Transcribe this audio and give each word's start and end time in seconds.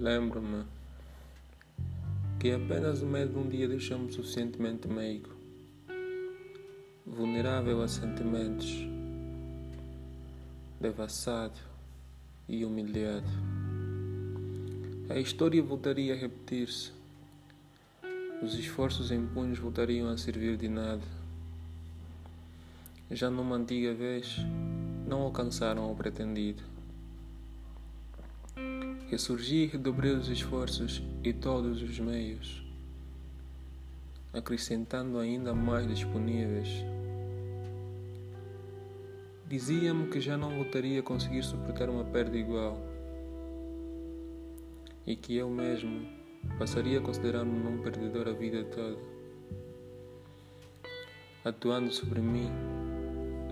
Lembro-me 0.00 0.64
que 2.38 2.50
apenas 2.52 3.02
o 3.02 3.06
medo 3.06 3.38
um 3.38 3.46
dia 3.46 3.68
deixou-me 3.68 4.10
suficientemente 4.10 4.88
meigo, 4.88 5.28
vulnerável 7.06 7.82
a 7.82 7.86
sentimentos, 7.86 8.82
devassado 10.80 11.60
e 12.48 12.64
humilhado. 12.64 13.28
A 15.10 15.18
história 15.18 15.62
voltaria 15.62 16.14
a 16.14 16.16
repetir-se. 16.16 16.92
Os 18.42 18.54
esforços 18.54 19.10
em 19.10 19.26
punhos 19.26 19.58
voltariam 19.58 20.08
a 20.08 20.16
servir 20.16 20.56
de 20.56 20.68
nada. 20.70 21.04
Já 23.10 23.28
numa 23.28 23.56
antiga 23.56 23.92
vez, 23.92 24.38
não 25.06 25.20
alcançaram 25.20 25.92
o 25.92 25.94
pretendido. 25.94 26.79
Ressurgi 29.10 29.64
e 29.64 29.66
redobrei 29.66 30.12
os 30.12 30.28
esforços 30.28 31.02
e 31.24 31.32
todos 31.32 31.82
os 31.82 31.98
meios, 31.98 32.62
acrescentando 34.32 35.18
ainda 35.18 35.52
mais 35.52 35.84
disponíveis. 35.88 36.68
Dizia-me 39.48 40.06
que 40.06 40.20
já 40.20 40.36
não 40.36 40.54
voltaria 40.54 41.00
a 41.00 41.02
conseguir 41.02 41.42
suportar 41.42 41.90
uma 41.90 42.04
perda 42.04 42.38
igual 42.38 42.78
e 45.04 45.16
que 45.16 45.34
eu 45.34 45.50
mesmo 45.50 46.06
passaria 46.56 47.00
a 47.00 47.02
considerar-me 47.02 47.66
um 47.66 47.82
perdedor 47.82 48.28
a 48.28 48.32
vida 48.32 48.62
toda, 48.62 48.96
atuando 51.44 51.90
sobre 51.90 52.20
mim 52.20 52.48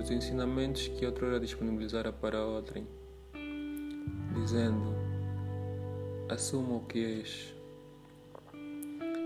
os 0.00 0.08
ensinamentos 0.08 0.86
que 0.86 1.04
outrora 1.04 1.40
disponibilizara 1.40 2.12
para 2.12 2.44
outrem, 2.44 2.86
dizendo: 4.36 4.97
assuma 6.28 6.76
o 6.76 6.80
que 6.80 7.04
és. 7.04 7.54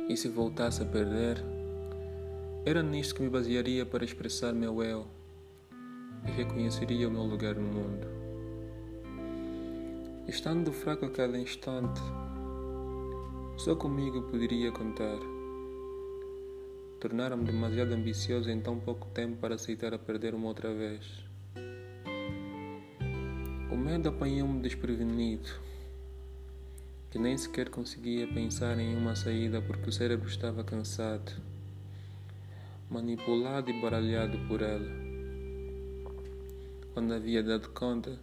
E 0.09 0.17
se 0.17 0.29
voltasse 0.29 0.83
a 0.83 0.87
perder, 0.87 1.43
era 2.65 2.83
nisto 2.83 3.15
que 3.15 3.23
me 3.23 3.29
basearia 3.29 3.85
para 3.85 4.05
expressar 4.05 4.53
meu 4.53 4.83
eu 4.83 5.07
e 6.27 6.31
reconheceria 6.31 7.09
o 7.09 7.11
meu 7.11 7.23
lugar 7.23 7.55
no 7.57 7.63
mundo. 7.63 8.07
Estando 10.29 10.73
fraco 10.73 11.05
a 11.05 11.11
cada 11.11 11.37
instante, 11.37 12.01
só 13.57 13.75
comigo 13.75 14.23
poderia 14.23 14.71
contar. 14.71 15.19
Tornaram-me 17.01 17.45
demasiado 17.45 17.93
ambicioso 17.93 18.49
em 18.49 18.61
tão 18.61 18.79
pouco 18.79 19.09
tempo 19.09 19.39
para 19.39 19.57
aceitar 19.57 19.93
a 19.93 19.99
perder 19.99 20.35
uma 20.35 20.47
outra 20.47 20.73
vez. 20.73 21.25
O 23.73 23.77
medo 23.77 24.09
apanhou-me 24.09 24.61
desprevenido, 24.61 25.49
que 27.13 27.19
nem 27.21 27.39
sequer 27.39 27.69
conseguia 27.69 28.27
pensar 28.27 28.77
em 28.81 28.97
uma 28.97 29.15
saída 29.15 29.63
porque 29.63 29.89
o 29.89 29.93
cérebro 29.93 30.29
estava 30.29 30.65
cansado, 30.65 31.31
manipulado 32.91 33.71
e 33.71 33.81
baralhado 33.81 34.37
por 34.49 34.63
ela 34.63 35.13
quando 36.93 37.15
havia 37.15 37.43
dado 37.43 37.71
conta, 37.71 38.19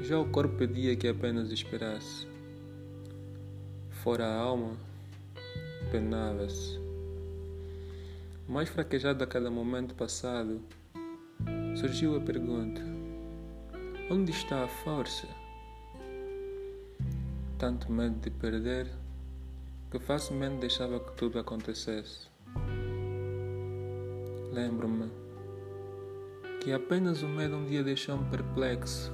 já 0.00 0.16
o 0.18 0.30
corpo 0.30 0.56
pedia 0.56 0.94
que 0.94 1.08
apenas 1.08 1.50
esperasse. 1.50 2.26
Fora 3.90 4.26
a 4.26 4.36
alma, 4.36 4.76
penava-se. 5.90 6.78
Mais 8.48 8.68
fraquejado 8.68 9.24
a 9.24 9.26
cada 9.26 9.50
momento 9.50 9.94
passado, 9.94 10.60
surgiu 11.76 12.16
a 12.16 12.20
pergunta: 12.20 12.80
onde 14.08 14.30
está 14.30 14.64
a 14.64 14.68
força? 14.68 15.26
Tanto 17.62 17.92
medo 17.92 18.18
de 18.18 18.28
perder 18.28 18.88
que 19.88 20.00
facilmente 20.00 20.56
deixava 20.56 20.98
que 20.98 21.12
tudo 21.12 21.38
acontecesse. 21.38 22.26
Lembro-me 24.52 25.08
que 26.60 26.72
apenas 26.72 27.22
o 27.22 27.28
medo 27.28 27.54
um 27.54 27.64
dia 27.64 27.84
deixou-me 27.84 28.28
perplexo, 28.30 29.12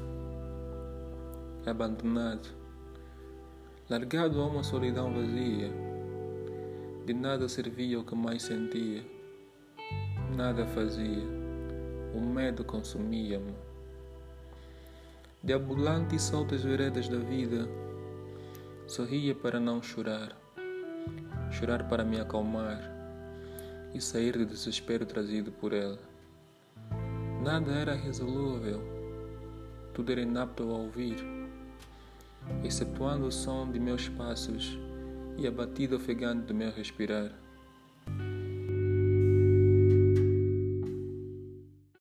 abandonado, 1.67 2.49
largado 3.91 4.41
a 4.41 4.47
uma 4.47 4.63
solidão 4.63 5.13
vazia. 5.13 5.71
De 7.05 7.13
nada 7.13 7.51
servia 7.51 8.01
o 8.01 8.05
que 8.05 8.15
mais 8.15 8.45
sentia, 8.45 9.05
nada 10.35 10.65
fazia, 10.69 11.27
o 12.15 12.21
medo 12.23 12.65
consumia-me. 12.65 13.55
Deambulante 15.43 16.17
e 16.17 16.19
soltas 16.19 16.63
veredas 16.65 17.11
da 17.11 17.19
vida, 17.19 17.69
sorria 18.89 19.35
para 19.35 19.61
não 19.61 19.83
chorar, 19.83 20.35
chorar 21.51 21.87
para 21.91 22.03
me 22.03 22.19
acalmar 22.19 22.81
e 23.93 24.01
sair 24.01 24.33
do 24.33 24.47
desespero 24.47 25.05
trazido 25.05 25.53
por 25.53 25.75
ela. 25.75 25.99
Nada 27.45 27.71
era 27.71 27.95
resolúvel, 27.95 28.81
tudo 29.93 30.11
era 30.11 30.23
inapto 30.23 30.63
a 30.63 30.79
ouvir, 30.79 31.19
excetuando 32.65 33.27
o 33.27 33.31
som 33.33 33.71
de 33.71 33.79
meus 33.79 34.09
passos 34.09 34.79
e 35.37 35.47
a 35.47 35.51
batida 35.51 35.97
ofegante 35.97 36.47
do 36.47 36.55
meu 36.55 36.73
respirar. 36.73 37.31